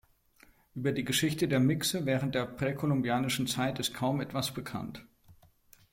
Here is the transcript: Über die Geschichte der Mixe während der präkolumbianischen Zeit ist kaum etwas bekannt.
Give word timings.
Über 0.73 0.93
die 0.93 1.03
Geschichte 1.03 1.47
der 1.47 1.59
Mixe 1.59 2.07
während 2.07 2.33
der 2.33 2.47
präkolumbianischen 2.47 3.45
Zeit 3.45 3.77
ist 3.77 3.93
kaum 3.93 4.19
etwas 4.19 4.51
bekannt. 4.51 5.05